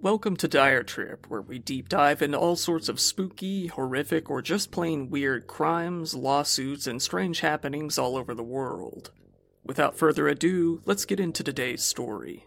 [0.00, 4.40] Welcome to Dire Trip, where we deep dive into all sorts of spooky, horrific, or
[4.40, 9.10] just plain weird crimes, lawsuits, and strange happenings all over the world.
[9.64, 12.46] Without further ado, let's get into today's story.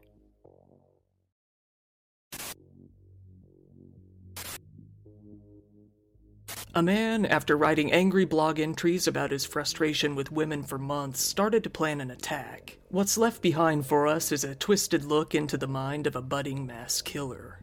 [6.73, 11.65] A man, after writing angry blog entries about his frustration with women for months, started
[11.65, 12.77] to plan an attack.
[12.87, 16.65] What's left behind for us is a twisted look into the mind of a budding
[16.65, 17.59] mass killer.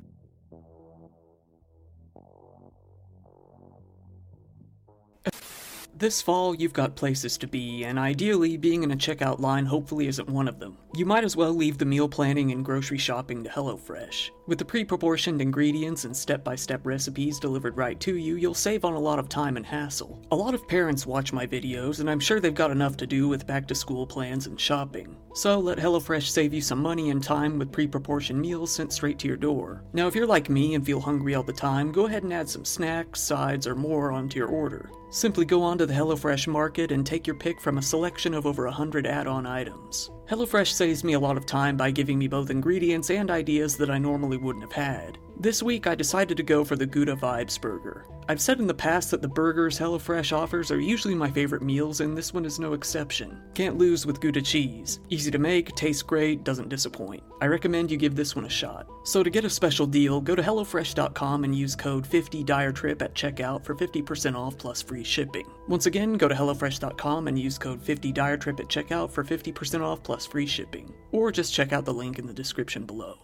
[5.96, 10.06] This fall, you've got places to be, and ideally, being in a checkout line hopefully
[10.06, 10.76] isn't one of them.
[10.94, 14.30] You might as well leave the meal planning and grocery shopping to HelloFresh.
[14.46, 18.54] With the pre proportioned ingredients and step by step recipes delivered right to you, you'll
[18.54, 20.26] save on a lot of time and hassle.
[20.30, 23.28] A lot of parents watch my videos, and I'm sure they've got enough to do
[23.28, 25.14] with back to school plans and shopping.
[25.34, 29.18] So let HelloFresh save you some money and time with pre proportioned meals sent straight
[29.18, 29.84] to your door.
[29.92, 32.48] Now, if you're like me and feel hungry all the time, go ahead and add
[32.48, 34.90] some snacks, sides, or more onto your order.
[35.10, 38.64] Simply go onto the HelloFresh market and take your pick from a selection of over
[38.64, 40.10] 100 add on items.
[40.28, 43.88] HelloFresh saves me a lot of time by giving me both ingredients and ideas that
[43.88, 45.16] I normally wouldn't have had.
[45.40, 48.06] This week, I decided to go for the Gouda Vibes burger.
[48.28, 52.00] I've said in the past that the burgers HelloFresh offers are usually my favorite meals,
[52.00, 53.40] and this one is no exception.
[53.54, 54.98] Can't lose with Gouda cheese.
[55.10, 57.22] Easy to make, tastes great, doesn't disappoint.
[57.40, 58.88] I recommend you give this one a shot.
[59.04, 63.64] So to get a special deal, go to HelloFresh.com and use code 50DireTrip at checkout
[63.64, 65.48] for 50% off plus free shipping.
[65.68, 70.26] Once again, go to HelloFresh.com and use code 50DireTrip at checkout for 50% off plus
[70.26, 70.92] free shipping.
[71.12, 73.16] Or just check out the link in the description below.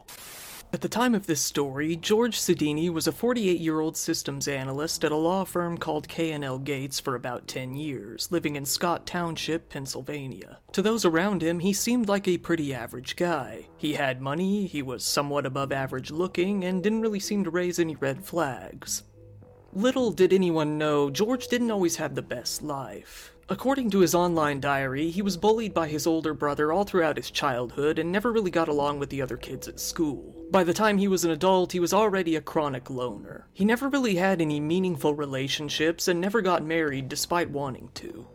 [0.75, 5.05] At the time of this story, George Sodini was a 48 year old systems analyst
[5.05, 9.69] at a law firm called K&L Gates for about 10 years, living in Scott Township,
[9.69, 10.59] Pennsylvania.
[10.73, 13.69] To those around him, he seemed like a pretty average guy.
[13.77, 17.79] He had money, he was somewhat above average looking, and didn't really seem to raise
[17.79, 19.05] any red flags.
[19.75, 23.34] Little did anyone know, George didn't always have the best life.
[23.49, 27.31] According to his online diary, he was bullied by his older brother all throughout his
[27.31, 30.35] childhood and never really got along with the other kids at school.
[30.51, 33.47] By the time he was an adult, he was already a chronic loner.
[33.53, 38.27] He never really had any meaningful relationships and never got married despite wanting to.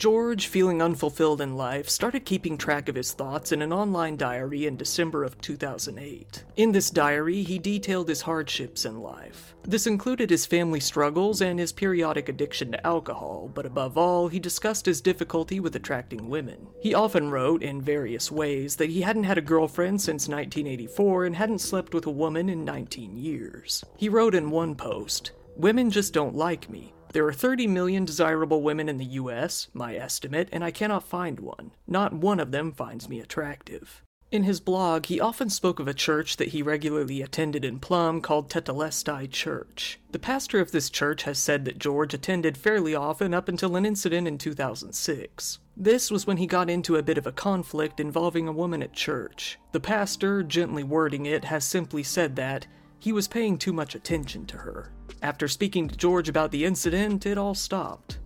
[0.00, 4.64] George, feeling unfulfilled in life, started keeping track of his thoughts in an online diary
[4.64, 6.42] in December of 2008.
[6.56, 9.54] In this diary, he detailed his hardships in life.
[9.62, 14.40] This included his family struggles and his periodic addiction to alcohol, but above all, he
[14.40, 16.66] discussed his difficulty with attracting women.
[16.80, 21.36] He often wrote, in various ways, that he hadn't had a girlfriend since 1984 and
[21.36, 23.84] hadn't slept with a woman in 19 years.
[23.98, 26.94] He wrote in one post, Women just don't like me.
[27.12, 31.40] There are 30 million desirable women in the US, my estimate, and I cannot find
[31.40, 31.72] one.
[31.88, 34.02] Not one of them finds me attractive.
[34.30, 38.20] In his blog, he often spoke of a church that he regularly attended in Plum
[38.20, 39.98] called Tetelestai Church.
[40.12, 43.84] The pastor of this church has said that George attended fairly often up until an
[43.84, 45.58] incident in 2006.
[45.76, 48.92] This was when he got into a bit of a conflict involving a woman at
[48.92, 49.58] church.
[49.72, 52.68] The pastor, gently wording it, has simply said that
[53.00, 54.92] he was paying too much attention to her.
[55.22, 58.18] After speaking to George about the incident, it all stopped.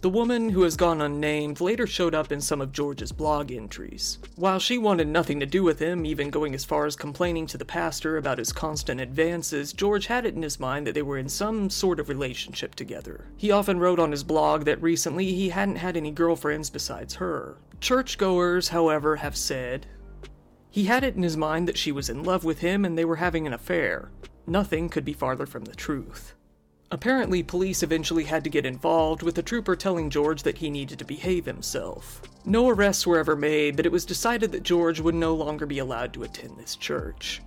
[0.00, 4.18] The woman, who has gone unnamed, later showed up in some of George's blog entries.
[4.36, 7.56] While she wanted nothing to do with him, even going as far as complaining to
[7.56, 11.16] the pastor about his constant advances, George had it in his mind that they were
[11.16, 13.28] in some sort of relationship together.
[13.38, 17.56] He often wrote on his blog that recently he hadn't had any girlfriends besides her.
[17.80, 19.86] Churchgoers, however, have said
[20.68, 23.04] he had it in his mind that she was in love with him and they
[23.04, 24.10] were having an affair.
[24.46, 26.34] Nothing could be farther from the truth.
[26.90, 30.98] Apparently, police eventually had to get involved, with a trooper telling George that he needed
[30.98, 32.20] to behave himself.
[32.44, 35.78] No arrests were ever made, but it was decided that George would no longer be
[35.78, 37.40] allowed to attend this church.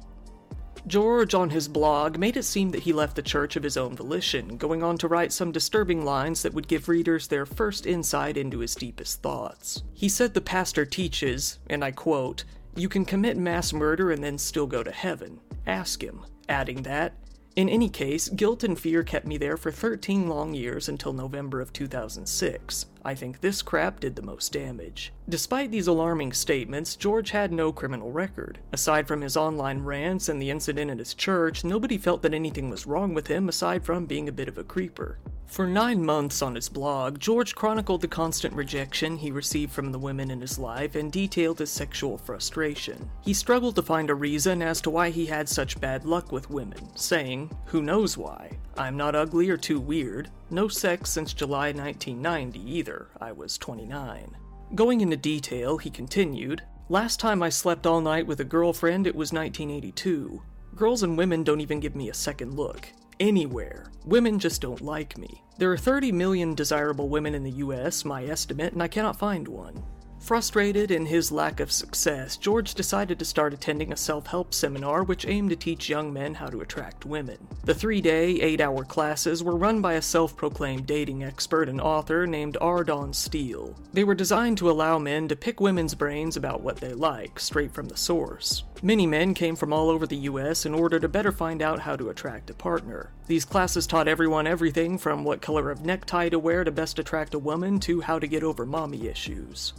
[0.88, 3.96] George, on his blog, made it seem that he left the church of his own
[3.96, 8.38] volition, going on to write some disturbing lines that would give readers their first insight
[8.38, 9.84] into his deepest thoughts.
[9.94, 12.44] He said the pastor teaches, and I quote,
[12.76, 15.40] You can commit mass murder and then still go to heaven.
[15.66, 17.14] Ask him adding that,
[17.56, 21.60] in any case, guilt and fear kept me there for 13 long years until November
[21.60, 22.86] of 2006.
[23.04, 25.14] I think this crap did the most damage.
[25.30, 28.60] Despite these alarming statements, George had no criminal record.
[28.72, 32.70] Aside from his online rants and the incident at his church, nobody felt that anything
[32.70, 35.20] was wrong with him aside from being a bit of a creeper.
[35.48, 39.98] For nine months on his blog, George chronicled the constant rejection he received from the
[39.98, 43.10] women in his life and detailed his sexual frustration.
[43.22, 46.50] He struggled to find a reason as to why he had such bad luck with
[46.50, 48.58] women, saying, Who knows why?
[48.78, 50.30] I'm not ugly or too weird.
[50.50, 53.08] No sex since July 1990 either.
[53.20, 54.38] I was 29.
[54.76, 59.16] Going into detail, he continued, Last time I slept all night with a girlfriend, it
[59.16, 60.42] was 1982.
[60.76, 62.88] Girls and women don't even give me a second look.
[63.20, 63.92] Anywhere.
[64.06, 65.44] Women just don't like me.
[65.58, 69.48] There are 30 million desirable women in the US, my estimate, and I cannot find
[69.48, 69.84] one.
[70.20, 75.04] Frustrated in his lack of success, George decided to start attending a self help seminar
[75.04, 77.38] which aimed to teach young men how to attract women.
[77.64, 81.80] The three day, eight hour classes were run by a self proclaimed dating expert and
[81.80, 82.84] author named R.
[82.84, 83.74] Don Steele.
[83.94, 87.74] They were designed to allow men to pick women's brains about what they like, straight
[87.74, 88.64] from the source.
[88.84, 91.96] Many men came from all over the US in order to better find out how
[91.96, 93.12] to attract a partner.
[93.28, 97.34] These classes taught everyone everything from what color of necktie to wear to best attract
[97.34, 99.74] a woman to how to get over mommy issues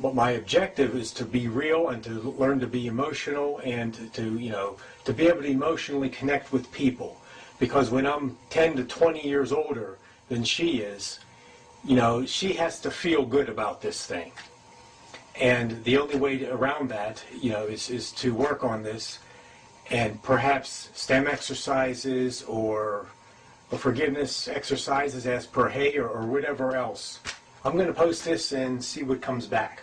[0.00, 4.38] but my objective is to be real and to learn to be emotional and to,
[4.38, 7.20] you know, to be able to emotionally connect with people.
[7.58, 9.98] Because when I'm 10 to 20 years older
[10.28, 11.20] than she is,
[11.84, 14.32] you know, she has to feel good about this thing.
[15.40, 19.18] And the only way to, around that, you know, is, is to work on this
[19.90, 23.06] and perhaps STEM exercises or,
[23.70, 27.20] or forgiveness exercises as per Hay or, or whatever else.
[27.64, 29.82] I'm going to post this and see what comes back.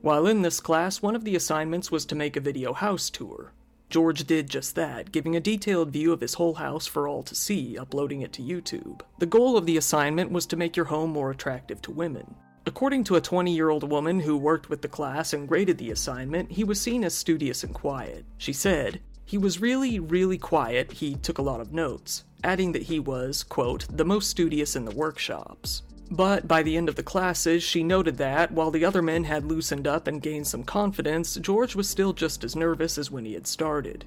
[0.00, 3.52] While in this class, one of the assignments was to make a video house tour.
[3.90, 7.34] George did just that, giving a detailed view of his whole house for all to
[7.34, 9.00] see, uploading it to YouTube.
[9.18, 12.36] The goal of the assignment was to make your home more attractive to women.
[12.64, 15.90] According to a 20 year old woman who worked with the class and graded the
[15.90, 18.24] assignment, he was seen as studious and quiet.
[18.36, 22.82] She said, He was really, really quiet, he took a lot of notes, adding that
[22.82, 25.82] he was, quote, the most studious in the workshops.
[26.10, 29.44] But by the end of the classes, she noted that, while the other men had
[29.44, 33.34] loosened up and gained some confidence, George was still just as nervous as when he
[33.34, 34.06] had started.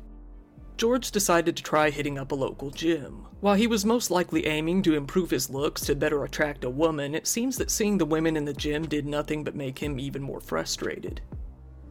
[0.77, 3.27] George decided to try hitting up a local gym.
[3.39, 7.13] While he was most likely aiming to improve his looks to better attract a woman,
[7.13, 10.23] it seems that seeing the women in the gym did nothing but make him even
[10.23, 11.21] more frustrated.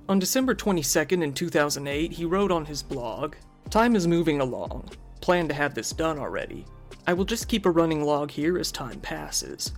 [0.08, 3.36] On December 22nd in 2008, he wrote on his blog,
[3.70, 4.90] Time is moving along.
[5.20, 6.64] Plan to have this done already.
[7.06, 9.72] I will just keep a running log here as time passes.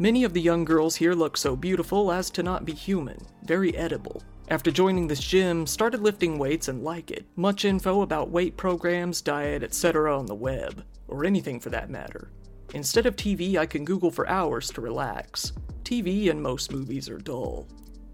[0.00, 3.76] Many of the young girls here look so beautiful as to not be human, very
[3.76, 4.22] edible.
[4.48, 7.26] After joining this gym, started lifting weights and like it.
[7.34, 10.16] Much info about weight programs, diet, etc.
[10.16, 12.30] on the web, or anything for that matter.
[12.74, 15.50] Instead of TV, I can Google for hours to relax.
[15.82, 17.66] TV and most movies are dull.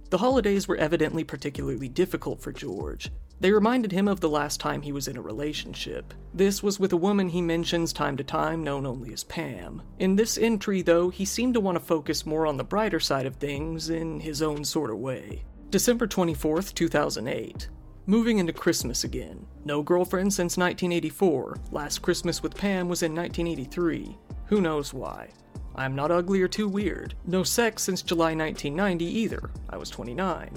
[0.08, 3.10] The holidays were evidently particularly difficult for George.
[3.40, 6.14] They reminded him of the last time he was in a relationship.
[6.32, 9.82] This was with a woman he mentions time to time, known only as Pam.
[9.98, 13.26] In this entry, though, he seemed to want to focus more on the brighter side
[13.26, 15.44] of things in his own sort of way.
[15.70, 17.68] December 24th, 2008.
[18.06, 19.46] Moving into Christmas again.
[19.64, 21.56] No girlfriend since 1984.
[21.72, 24.16] Last Christmas with Pam was in 1983.
[24.46, 25.28] Who knows why?
[25.74, 27.14] I'm not ugly or too weird.
[27.26, 29.50] No sex since July 1990 either.
[29.70, 30.50] I was 29.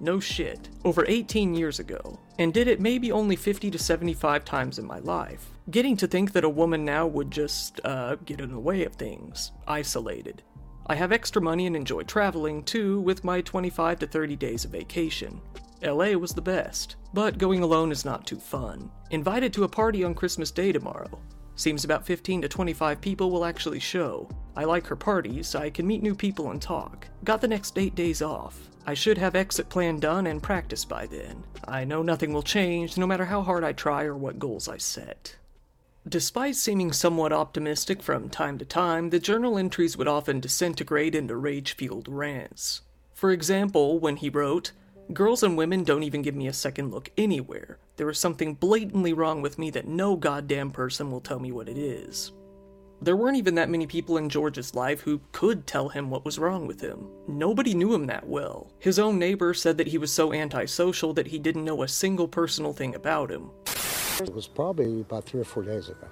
[0.00, 0.68] No shit.
[0.84, 2.18] Over 18 years ago.
[2.38, 5.50] And did it maybe only 50 to 75 times in my life.
[5.70, 8.94] Getting to think that a woman now would just, uh, get in the way of
[8.94, 9.52] things.
[9.66, 10.42] Isolated.
[10.86, 14.72] I have extra money and enjoy traveling too with my 25 to 30 days of
[14.72, 15.40] vacation.
[15.82, 18.90] LA was the best, but going alone is not too fun.
[19.10, 21.20] Invited to a party on Christmas Day tomorrow.
[21.56, 24.28] Seems about 15 to 25 people will actually show.
[24.56, 27.06] I like her parties, so I can meet new people and talk.
[27.22, 28.68] Got the next 8 days off.
[28.86, 31.44] I should have exit plan done and practice by then.
[31.66, 34.76] I know nothing will change, no matter how hard I try or what goals I
[34.76, 35.36] set.
[36.06, 41.34] Despite seeming somewhat optimistic from time to time, the journal entries would often disintegrate into
[41.34, 42.82] rage fueled rants.
[43.14, 44.72] For example, when he wrote,
[45.12, 47.78] Girls and women don't even give me a second look anywhere.
[47.96, 51.68] There is something blatantly wrong with me that no goddamn person will tell me what
[51.68, 52.32] it is.
[53.02, 56.38] There weren't even that many people in George's life who could tell him what was
[56.38, 57.08] wrong with him.
[57.28, 58.72] Nobody knew him that well.
[58.78, 62.28] His own neighbor said that he was so antisocial that he didn't know a single
[62.28, 63.50] personal thing about him.
[64.20, 66.06] It was probably about three or four days ago.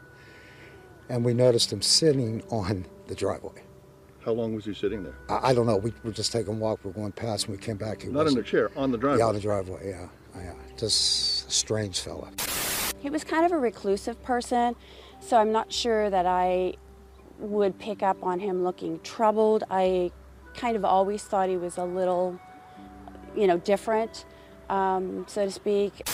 [1.09, 3.63] And we noticed him sitting on the driveway.
[4.25, 5.17] How long was he sitting there?
[5.29, 5.77] I, I don't know.
[5.77, 6.81] We were just taking a walk.
[6.85, 8.03] We were going past and we came back.
[8.03, 9.19] He Not in a chair, on the driveway?
[9.21, 10.09] Yeah, on the driveway, yeah.
[10.37, 10.53] yeah.
[10.77, 12.31] Just a strange fella.
[13.01, 14.77] He was kind of a reclusive person,
[15.23, 16.75] so I'm not sure that I
[17.39, 19.65] would pick up on him looking troubled.
[19.71, 20.11] I
[20.55, 22.39] kind of always thought he was a little,
[23.37, 24.25] you know, different,
[24.69, 26.07] um, so to speak.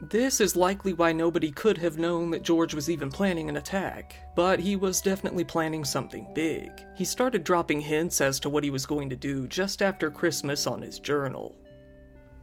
[0.00, 4.14] This is likely why nobody could have known that George was even planning an attack,
[4.36, 6.70] but he was definitely planning something big.
[6.94, 10.68] He started dropping hints as to what he was going to do just after Christmas
[10.68, 11.56] on his journal.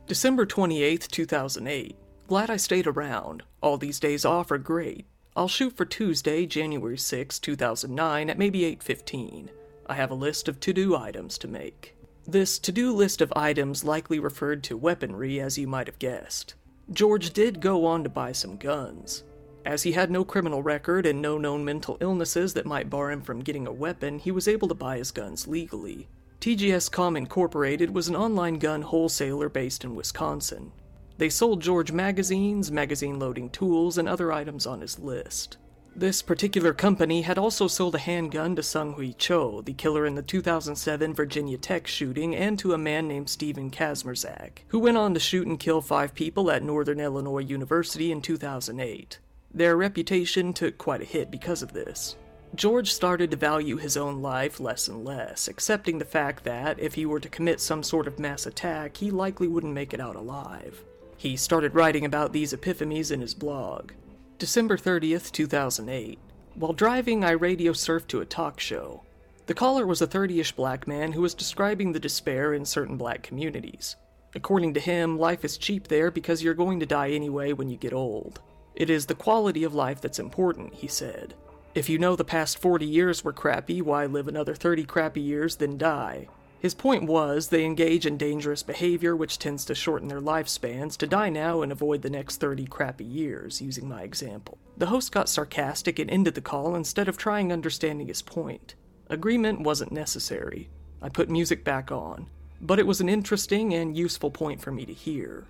[0.06, 1.96] December 28th, 2008.
[2.28, 3.44] Glad I stayed around.
[3.62, 5.06] All these days off are great.
[5.38, 9.50] I'll shoot for Tuesday, January 6, 2009 at maybe 8:15.
[9.86, 11.94] I have a list of to-do items to make.
[12.26, 16.56] This to-do list of items likely referred to weaponry as you might have guessed.
[16.90, 19.26] George did go on to buy some guns.
[19.66, 23.22] As he had no criminal record and no known mental illnesses that might bar him
[23.22, 26.08] from getting a weapon, he was able to buy his guns legally.
[26.40, 30.72] TGS Com Incorporated was an online gun wholesaler based in Wisconsin.
[31.18, 35.58] They sold George magazines, magazine loading tools, and other items on his list.
[35.98, 40.16] This particular company had also sold a handgun to Sung Hui Cho, the killer in
[40.16, 45.14] the 2007 Virginia Tech shooting, and to a man named Stephen Kazmierczak, who went on
[45.14, 49.20] to shoot and kill five people at Northern Illinois University in 2008.
[49.54, 52.18] Their reputation took quite a hit because of this.
[52.56, 56.96] George started to value his own life less and less, accepting the fact that if
[56.96, 60.18] he were to commit some sort of mass attack, he likely wouldn't make it out
[60.18, 60.84] alive.
[61.18, 63.92] He started writing about these epiphanies in his blog.
[64.38, 66.20] December 30th, 2008.
[66.56, 69.04] While driving, I radio surfed to a talk show.
[69.46, 72.98] The caller was a 30 ish black man who was describing the despair in certain
[72.98, 73.96] black communities.
[74.34, 77.78] According to him, life is cheap there because you're going to die anyway when you
[77.78, 78.42] get old.
[78.76, 81.34] It is the quality of life that's important, he said.
[81.74, 85.56] If you know the past 40 years were crappy, why live another 30 crappy years,
[85.56, 86.28] then die?
[86.66, 91.06] His point was they engage in dangerous behavior which tends to shorten their lifespans to
[91.06, 94.58] die now and avoid the next 30 crappy years, using my example.
[94.76, 98.74] The host got sarcastic and ended the call instead of trying understanding his point.
[99.12, 100.72] Agreement wasn't necessary.
[101.04, 104.88] I put music back on, but it was an interesting and useful point for me
[104.88, 105.46] to hear.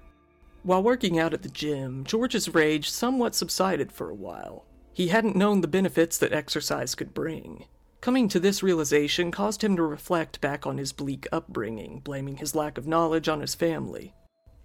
[0.63, 4.65] While working out at the gym, George's rage somewhat subsided for a while.
[4.91, 7.67] He hadn't known the benefits that exercise could bring.
[8.05, 12.53] Coming to this realization caused him to reflect back on his bleak upbringing, blaming his
[12.53, 14.13] lack of knowledge on his family.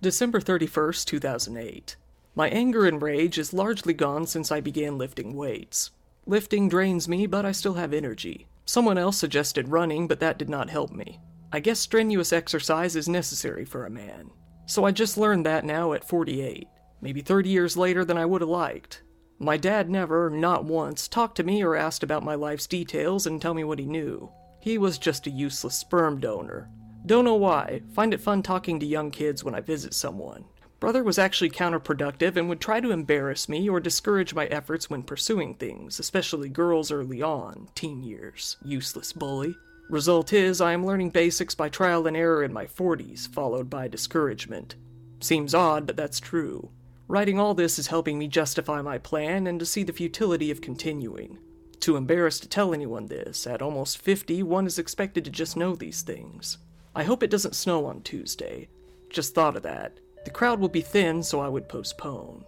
[0.02, 1.96] December 31st, 2008.
[2.34, 5.90] My anger and rage is largely gone since I began lifting weights.
[6.26, 8.46] Lifting drains me, but I still have energy.
[8.66, 11.18] Someone else suggested running, but that did not help me.
[11.50, 14.32] I guess strenuous exercise is necessary for a man.
[14.66, 16.68] So I just learned that now at 48,
[17.00, 19.00] maybe 30 years later than I would have liked.
[19.42, 23.40] My dad never, not once, talked to me or asked about my life's details and
[23.40, 24.30] tell me what he knew.
[24.60, 26.68] He was just a useless sperm donor.
[27.06, 30.44] Don't know why, find it fun talking to young kids when I visit someone.
[30.78, 35.02] Brother was actually counterproductive and would try to embarrass me or discourage my efforts when
[35.02, 38.58] pursuing things, especially girls early on, teen years.
[38.62, 39.56] Useless bully.
[39.88, 43.88] Result is, I am learning basics by trial and error in my 40s, followed by
[43.88, 44.76] discouragement.
[45.20, 46.70] Seems odd, but that's true.
[47.10, 50.60] Writing all this is helping me justify my plan and to see the futility of
[50.60, 51.38] continuing.
[51.80, 55.74] Too embarrassed to tell anyone this, at almost 50, one is expected to just know
[55.74, 56.58] these things.
[56.94, 58.68] I hope it doesn't snow on Tuesday.
[59.08, 59.98] Just thought of that.
[60.24, 62.44] The crowd will be thin, so I would postpone.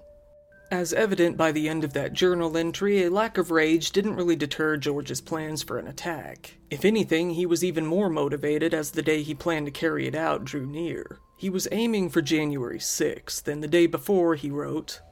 [0.73, 4.37] As evident by the end of that journal entry, a lack of rage didn't really
[4.37, 6.57] deter George's plans for an attack.
[6.71, 10.14] If anything, he was even more motivated as the day he planned to carry it
[10.14, 11.19] out drew near.
[11.37, 15.02] He was aiming for January 6th, and the day before he wrote,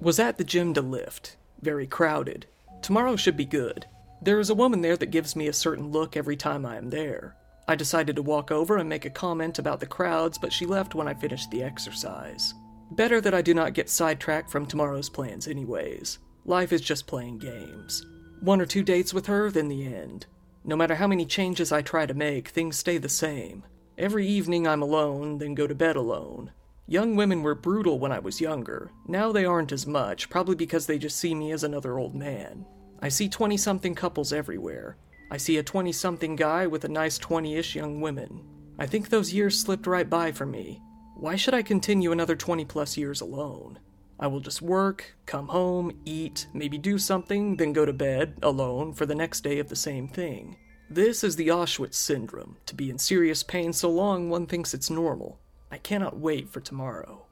[0.00, 1.36] Was at the gym to lift.
[1.60, 2.46] Very crowded.
[2.80, 3.84] Tomorrow should be good.
[4.22, 6.88] There is a woman there that gives me a certain look every time I am
[6.88, 7.36] there.
[7.68, 10.94] I decided to walk over and make a comment about the crowds, but she left
[10.94, 12.54] when I finished the exercise.
[12.94, 16.20] Better that I do not get sidetracked from tomorrow's plans, anyways.
[16.44, 18.06] Life is just playing games.
[18.40, 20.26] One or two dates with her, then the end.
[20.64, 23.64] No matter how many changes I try to make, things stay the same.
[23.98, 26.52] Every evening I'm alone, then go to bed alone.
[26.86, 28.92] Young women were brutal when I was younger.
[29.08, 32.64] Now they aren't as much, probably because they just see me as another old man.
[33.02, 34.98] I see 20 something couples everywhere.
[35.32, 38.40] I see a 20 something guy with a nice 20 ish young women.
[38.78, 40.80] I think those years slipped right by for me.
[41.24, 43.78] Why should I continue another 20 plus years alone?
[44.20, 48.92] I will just work, come home, eat, maybe do something, then go to bed, alone,
[48.92, 50.58] for the next day of the same thing.
[50.90, 54.90] This is the Auschwitz syndrome to be in serious pain so long one thinks it's
[54.90, 55.40] normal.
[55.70, 57.24] I cannot wait for tomorrow.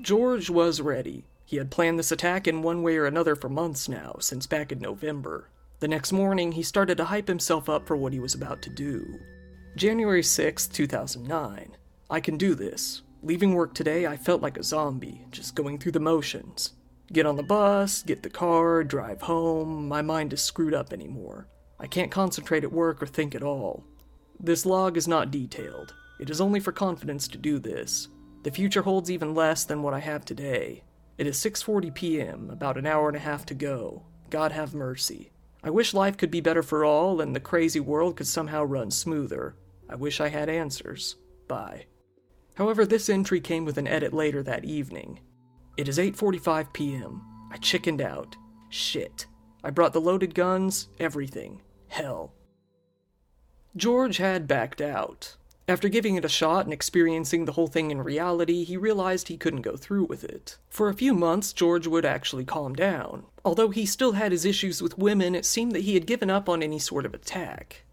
[0.00, 1.26] George was ready.
[1.44, 4.72] He had planned this attack in one way or another for months now, since back
[4.72, 5.50] in November.
[5.80, 8.70] The next morning, he started to hype himself up for what he was about to
[8.70, 9.20] do.
[9.76, 11.76] January 6, 2009.
[12.08, 13.02] I can do this.
[13.24, 16.74] Leaving work today, I felt like a zombie, just going through the motions.
[17.10, 21.48] Get on the bus, get the car, drive home, my mind is screwed up anymore.
[21.80, 23.82] I can't concentrate at work or think at all.
[24.38, 25.94] This log is not detailed.
[26.20, 28.08] It is only for confidence to do this.
[28.42, 30.84] The future holds even less than what I have today.
[31.16, 34.02] It is 6:40 p.m., about an hour and a half to go.
[34.28, 35.32] God have mercy.
[35.62, 38.90] I wish life could be better for all and the crazy world could somehow run
[38.90, 39.56] smoother.
[39.88, 41.16] I wish I had answers.
[41.48, 41.86] Bye.
[42.54, 45.20] However, this entry came with an edit later that evening.
[45.76, 47.22] It is 8:45 p.m.
[47.50, 48.36] I chickened out.
[48.68, 49.26] Shit.
[49.62, 51.62] I brought the loaded guns, everything.
[51.88, 52.32] Hell.
[53.76, 55.36] George had backed out.
[55.66, 59.38] After giving it a shot and experiencing the whole thing in reality, he realized he
[59.38, 60.58] couldn't go through with it.
[60.68, 63.24] For a few months, George would actually calm down.
[63.44, 66.48] Although he still had his issues with women, it seemed that he had given up
[66.50, 67.84] on any sort of attack.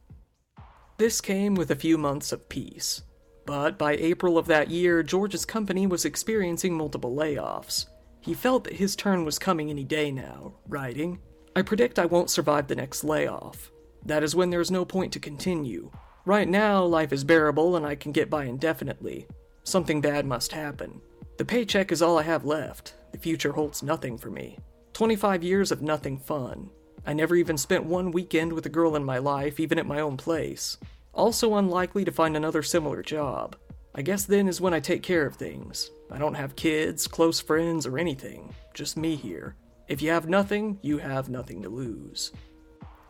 [0.98, 3.04] This came with a few months of peace.
[3.52, 7.88] But by April of that year, George's company was experiencing multiple layoffs.
[8.22, 11.20] He felt that his turn was coming any day now, writing,
[11.54, 13.70] I predict I won't survive the next layoff.
[14.06, 15.92] That is when there is no point to continue.
[16.24, 19.28] Right now, life is bearable and I can get by indefinitely.
[19.66, 21.02] Something bad must happen.
[21.36, 22.94] The paycheck is all I have left.
[23.12, 24.60] The future holds nothing for me.
[24.94, 26.70] 25 years of nothing fun.
[27.06, 30.00] I never even spent one weekend with a girl in my life, even at my
[30.00, 30.78] own place.
[31.14, 33.56] Also unlikely to find another similar job.
[33.94, 35.92] I guess then is when I take care of things.
[36.10, 38.54] I don't have kids, close friends, or anything.
[38.74, 39.56] Just me here.
[39.90, 42.32] If you have nothing, you have nothing to lose.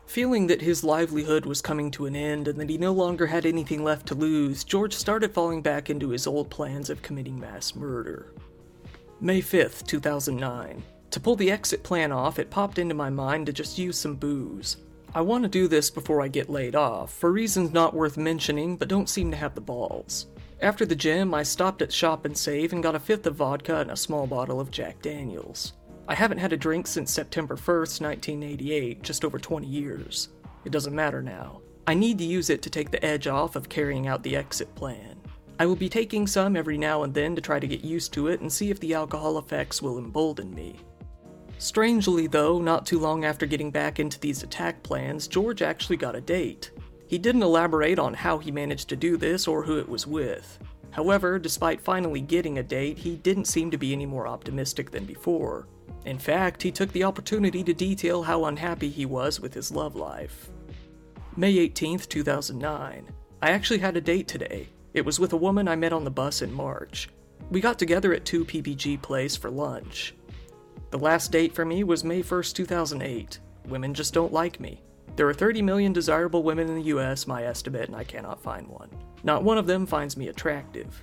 [0.06, 3.46] Feeling that his livelihood was coming to an end and that he no longer had
[3.46, 7.76] anything left to lose, George started falling back into his old plans of committing mass
[7.76, 8.34] murder.
[9.20, 10.82] May 5th, 2009.
[11.12, 14.16] To pull the exit plan off, it popped into my mind to just use some
[14.16, 14.78] booze.
[15.14, 18.78] I want to do this before I get laid off, for reasons not worth mentioning,
[18.78, 20.28] but don't seem to have the balls.
[20.62, 23.80] After the gym, I stopped at Shop and Save and got a fifth of vodka
[23.80, 25.74] and a small bottle of Jack Daniels.
[26.08, 30.30] I haven't had a drink since September 1st, 1988, just over 20 years.
[30.64, 31.60] It doesn't matter now.
[31.86, 34.74] I need to use it to take the edge off of carrying out the exit
[34.74, 35.20] plan.
[35.58, 38.28] I will be taking some every now and then to try to get used to
[38.28, 40.80] it and see if the alcohol effects will embolden me.
[41.62, 46.16] Strangely, though, not too long after getting back into these attack plans, George actually got
[46.16, 46.72] a date.
[47.06, 50.58] He didn't elaborate on how he managed to do this or who it was with.
[50.90, 55.04] However, despite finally getting a date, he didn't seem to be any more optimistic than
[55.04, 55.68] before.
[56.04, 59.94] In fact, he took the opportunity to detail how unhappy he was with his love
[59.94, 60.50] life.
[61.36, 63.06] May 18th, 2009.
[63.40, 64.68] I actually had a date today.
[64.94, 67.08] It was with a woman I met on the bus in March.
[67.52, 70.12] We got together at 2 PPG Place for lunch.
[70.92, 73.40] The last date for me was May 1st, 2008.
[73.66, 74.82] Women just don't like me.
[75.16, 78.68] There are 30 million desirable women in the US, my estimate, and I cannot find
[78.68, 78.90] one.
[79.24, 81.02] Not one of them finds me attractive.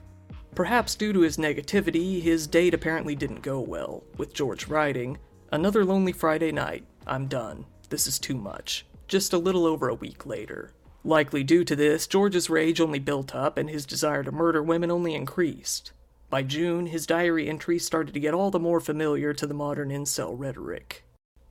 [0.53, 5.17] Perhaps due to his negativity, his date apparently didn't go well, with George writing,
[5.51, 6.85] Another lonely Friday night.
[7.07, 7.65] I'm done.
[7.89, 8.85] This is too much.
[9.07, 10.71] Just a little over a week later.
[11.03, 14.91] Likely due to this, George's rage only built up and his desire to murder women
[14.91, 15.93] only increased.
[16.29, 19.89] By June, his diary entries started to get all the more familiar to the modern
[19.89, 21.03] incel rhetoric.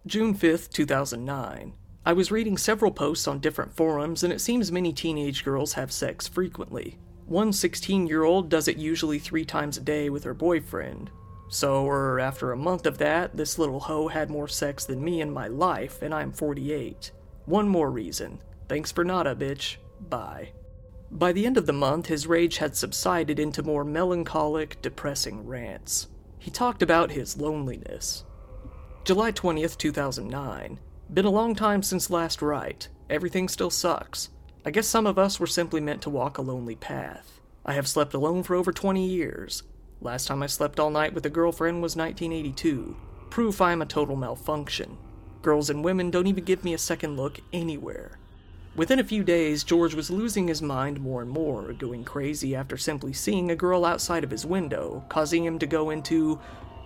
[0.06, 1.72] June 5th, 2009.
[2.06, 5.90] I was reading several posts on different forums, and it seems many teenage girls have
[5.90, 6.96] sex frequently.
[7.26, 11.10] One 16 year old does it usually three times a day with her boyfriend.
[11.50, 15.20] So, or after a month of that, this little hoe had more sex than me
[15.20, 17.10] in my life, and I'm 48.
[17.46, 18.38] One more reason.
[18.68, 19.76] Thanks for nada, bitch.
[20.08, 20.52] Bye.
[21.10, 26.08] By the end of the month, his rage had subsided into more melancholic, depressing rants.
[26.38, 28.24] He talked about his loneliness.
[29.04, 30.78] July 20th, 2009.
[31.12, 32.88] Been a long time since last write.
[33.08, 34.28] Everything still sucks.
[34.66, 37.40] I guess some of us were simply meant to walk a lonely path.
[37.64, 39.62] I have slept alone for over 20 years.
[40.02, 42.96] Last time I slept all night with a girlfriend was 1982.
[43.30, 44.98] Proof I am a total malfunction.
[45.40, 48.18] Girls and women don't even give me a second look anywhere.
[48.78, 52.76] Within a few days, George was losing his mind more and more, going crazy after
[52.76, 56.38] simply seeing a girl outside of his window, causing him to go into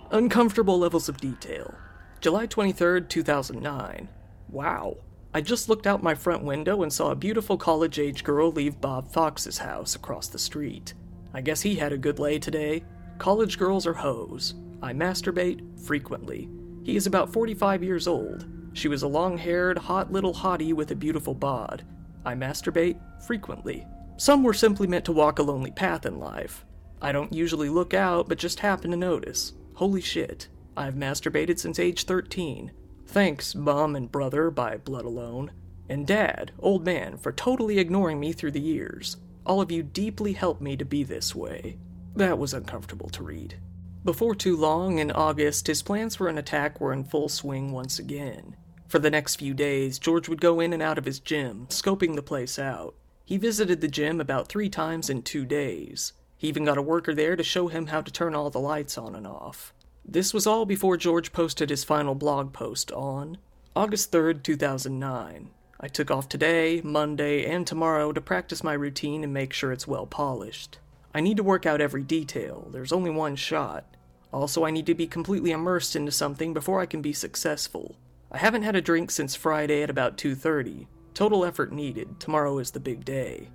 [0.09, 1.71] uncomfortable levels of detail.
[2.19, 4.09] July 23, 2009.
[4.49, 4.97] Wow.
[5.35, 8.81] I just looked out my front window and saw a beautiful college age girl leave
[8.81, 10.95] Bob Fox's house across the street.
[11.31, 12.83] I guess he had a good lay today.
[13.19, 14.55] College girls are hoes.
[14.81, 16.49] I masturbate frequently.
[16.83, 18.47] He is about 45 years old.
[18.73, 21.83] She was a long haired, hot little hottie with a beautiful bod.
[22.25, 23.85] I masturbate frequently.
[24.17, 26.65] Some were simply meant to walk a lonely path in life.
[27.01, 29.53] I don't usually look out, but just happen to notice.
[29.75, 30.47] Holy shit.
[30.75, 32.71] I've masturbated since age 13.
[33.05, 35.51] Thanks, Mom and Brother by Blood Alone,
[35.89, 39.17] and Dad, Old Man, for totally ignoring me through the years.
[39.45, 41.77] All of you deeply helped me to be this way.
[42.15, 43.59] That was uncomfortable to read.
[44.03, 47.99] Before too long, in August, his plans for an attack were in full swing once
[47.99, 48.55] again.
[48.93, 52.13] For the next few days, George would go in and out of his gym, scoping
[52.13, 52.93] the place out.
[53.25, 56.13] He visited the gym about three times in two days.
[56.37, 58.95] He even got a worker there to show him how to turn all the lights
[58.95, 59.73] on and off.
[60.05, 63.39] This was all before George posted his final blog post on
[63.75, 65.49] August 3rd, 2009.
[65.79, 69.87] I took off today, Monday, and tomorrow to practice my routine and make sure it's
[69.87, 70.77] well polished.
[71.15, 73.85] I need to work out every detail, there's only one shot.
[74.31, 77.95] Also, I need to be completely immersed into something before I can be successful.
[78.33, 80.87] I haven't had a drink since Friday at about 2:30.
[81.13, 82.19] Total effort needed.
[82.19, 83.49] Tomorrow is the big day.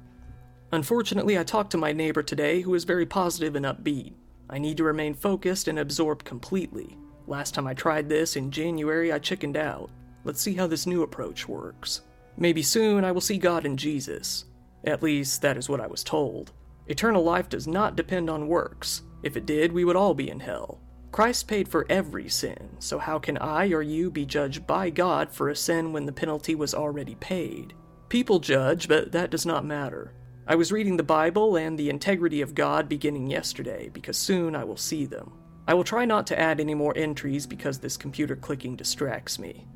[0.70, 4.12] Unfortunately, I talked to my neighbor today who is very positive and upbeat.
[4.48, 6.96] I need to remain focused and absorb completely.
[7.26, 9.90] Last time I tried this, in January, I chickened out.
[10.22, 12.02] Let's see how this new approach works.
[12.36, 14.44] Maybe soon I will see God in Jesus.
[14.84, 16.52] At least, that is what I was told.
[16.86, 19.02] Eternal life does not depend on works.
[19.24, 20.80] If it did, we would all be in hell.
[21.10, 25.32] Christ paid for every sin, so how can I or you be judged by God
[25.32, 27.74] for a sin when the penalty was already paid?
[28.08, 30.14] People judge, but that does not matter.
[30.46, 34.64] I was reading the Bible and the integrity of God beginning yesterday, because soon I
[34.64, 35.32] will see them.
[35.66, 39.66] I will try not to add any more entries because this computer clicking distracts me.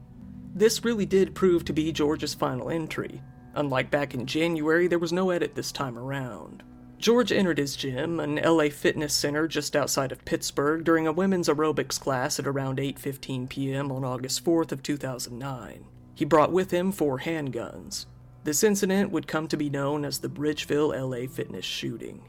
[0.54, 3.22] This really did prove to be George's final entry.
[3.54, 6.62] Unlike back in January, there was no edit this time around.
[7.02, 11.48] George entered his gym, an LA fitness center just outside of Pittsburgh, during a women's
[11.48, 13.90] aerobics class at around 8:15 p.m.
[13.90, 15.84] on August 4th of 2009.
[16.14, 18.06] He brought with him four handguns.
[18.44, 22.22] This incident would come to be known as the Bridgeville LA fitness shooting.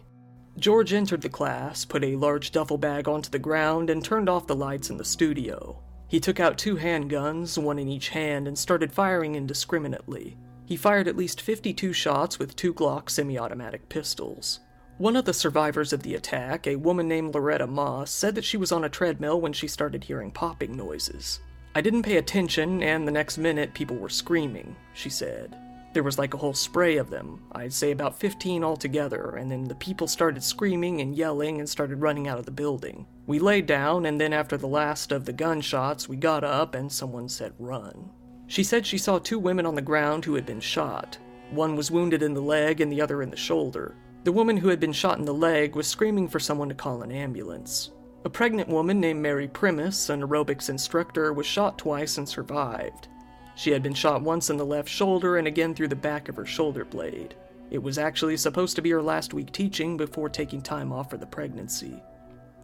[0.57, 4.47] George entered the class, put a large duffel bag onto the ground, and turned off
[4.47, 5.79] the lights in the studio.
[6.07, 10.35] He took out two handguns, one in each hand, and started firing indiscriminately.
[10.65, 14.61] He fired at least 52 shots with two Glock semi automatic pistols.
[14.99, 18.57] One of the survivors of the attack, a woman named Loretta Moss, said that she
[18.57, 21.39] was on a treadmill when she started hearing popping noises.
[21.73, 25.57] I didn't pay attention, and the next minute people were screaming, she said.
[25.93, 29.63] There was like a whole spray of them, I'd say about 15 altogether, and then
[29.63, 33.07] the people started screaming and yelling and started running out of the building.
[33.25, 36.91] We laid down, and then after the last of the gunshots, we got up and
[36.91, 38.11] someone said, Run.
[38.45, 41.17] She said she saw two women on the ground who had been shot.
[41.49, 43.95] One was wounded in the leg and the other in the shoulder.
[44.23, 47.01] The woman who had been shot in the leg was screaming for someone to call
[47.01, 47.91] an ambulance.
[48.23, 53.09] A pregnant woman named Mary Primus, an aerobics instructor, was shot twice and survived.
[53.55, 56.37] She had been shot once in the left shoulder and again through the back of
[56.37, 57.35] her shoulder blade.
[57.69, 61.17] It was actually supposed to be her last week teaching before taking time off for
[61.17, 62.01] the pregnancy.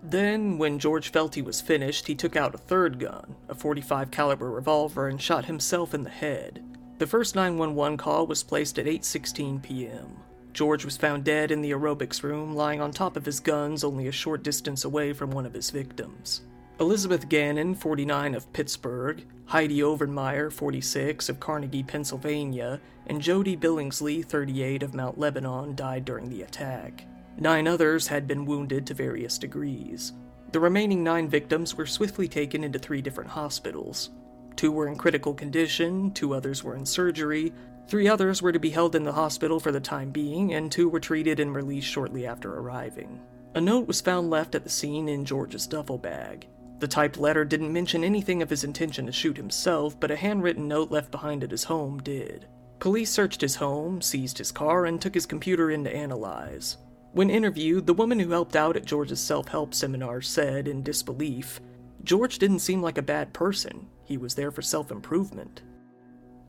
[0.01, 4.11] Then, when George felt he was finished, he took out a third gun, a 45
[4.11, 6.63] caliber revolver, and shot himself in the head.
[6.99, 10.17] The first 911 call was placed at 8:16 p.m.
[10.53, 14.07] George was found dead in the aerobics room, lying on top of his guns only
[14.07, 16.41] a short distance away from one of his victims.
[16.79, 24.83] Elizabeth Gannon, 49 of Pittsburgh, Heidi Overmier, 46 of Carnegie, Pennsylvania, and Jody Billingsley, 38
[24.83, 27.05] of Mount Lebanon, died during the attack.
[27.37, 30.13] Nine others had been wounded to various degrees.
[30.51, 34.09] The remaining nine victims were swiftly taken into three different hospitals.
[34.55, 37.53] Two were in critical condition, two others were in surgery,
[37.89, 40.87] three others were to be held in the hospital for the time being, and two
[40.87, 43.19] were treated and released shortly after arriving.
[43.55, 46.47] A note was found left at the scene in George's duffel bag.
[46.79, 50.67] The typed letter didn't mention anything of his intention to shoot himself, but a handwritten
[50.67, 52.45] note left behind at his home did.
[52.79, 56.77] Police searched his home, seized his car, and took his computer in to analyze.
[57.11, 61.59] When interviewed, the woman who helped out at George's self help seminar said, in disbelief,
[62.03, 63.87] George didn't seem like a bad person.
[64.05, 65.63] He was there for self improvement.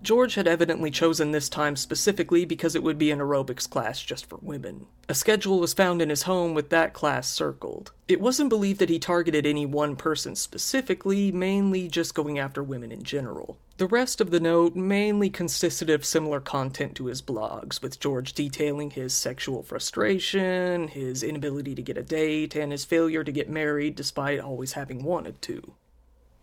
[0.03, 4.25] George had evidently chosen this time specifically because it would be an aerobics class just
[4.27, 4.87] for women.
[5.11, 7.93] A schedule was found in his home with that class circled.
[8.09, 12.91] It wasn't believed that he targeted any one person specifically, mainly just going after women
[12.91, 13.59] in general.
[13.77, 18.33] The rest of the note mainly consisted of similar content to his blogs, with George
[18.33, 23.49] detailing his sexual frustration, his inability to get a date, and his failure to get
[23.49, 25.75] married despite always having wanted to.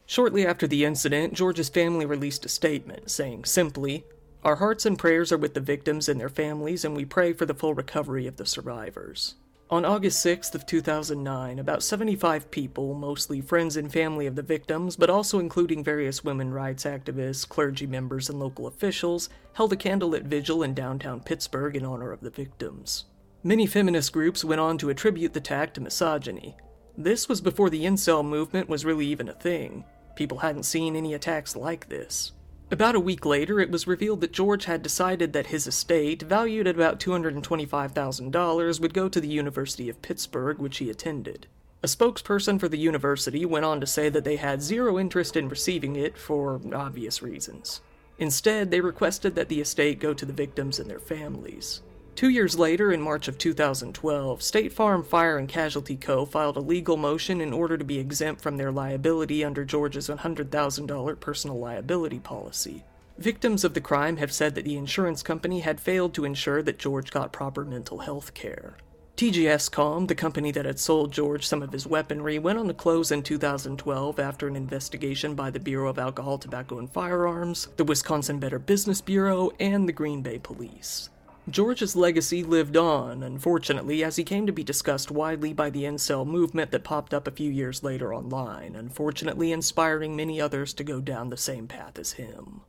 [0.10, 4.06] Shortly after the incident, George's family released a statement saying simply,
[4.42, 7.46] Our hearts and prayers are with the victims and their families, and we pray for
[7.46, 9.36] the full recovery of the survivors.
[9.70, 14.96] On August 6th of 2009, about 75 people, mostly friends and family of the victims,
[14.96, 20.24] but also including various women rights activists, clergy members, and local officials, held a candlelit
[20.24, 23.04] vigil in downtown Pittsburgh in honor of the victims.
[23.44, 26.56] Many feminist groups went on to attribute the attack to misogyny.
[26.98, 29.84] This was before the incel movement was really even a thing.
[30.18, 32.32] People hadn't seen any attacks like this.
[32.72, 36.66] About a week later, it was revealed that George had decided that his estate, valued
[36.66, 41.46] at about $225,000, would go to the University of Pittsburgh, which he attended.
[41.84, 45.50] A spokesperson for the university went on to say that they had zero interest in
[45.50, 47.82] receiving it for obvious reasons.
[48.18, 51.84] Instead, they requested that the estate go to the victims and their families.
[52.18, 56.26] Two years later, in March of 2012, State Farm Fire and Casualty Co.
[56.26, 61.20] filed a legal motion in order to be exempt from their liability under George's $100,000
[61.20, 62.84] personal liability policy.
[63.20, 66.80] Victims of the crime have said that the insurance company had failed to ensure that
[66.80, 68.78] George got proper mental health care.
[69.16, 73.12] TGSCom, the company that had sold George some of his weaponry, went on the close
[73.12, 78.40] in 2012 after an investigation by the Bureau of Alcohol, Tobacco, and Firearms, the Wisconsin
[78.40, 81.12] Better Business Bureau, and the Green Bay Police.
[81.50, 86.28] George's legacy lived on, unfortunately, as he came to be discussed widely by the incel
[86.28, 91.00] movement that popped up a few years later online, unfortunately inspiring many others to go
[91.00, 92.62] down the same path as him.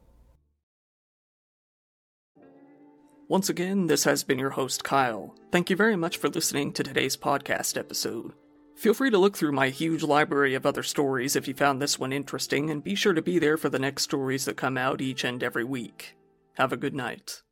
[3.27, 5.35] Once again, this has been your host, Kyle.
[5.51, 8.33] Thank you very much for listening to today's podcast episode.
[8.77, 11.99] Feel free to look through my huge library of other stories if you found this
[11.99, 15.01] one interesting, and be sure to be there for the next stories that come out
[15.01, 16.17] each and every week.
[16.55, 17.43] Have a good night.